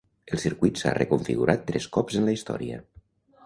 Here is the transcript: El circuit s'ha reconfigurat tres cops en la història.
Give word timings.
El 0.35 0.39
circuit 0.43 0.79
s'ha 0.83 0.93
reconfigurat 0.95 1.63
tres 1.69 1.87
cops 1.99 2.19
en 2.23 2.29
la 2.31 2.37
història. 2.41 2.85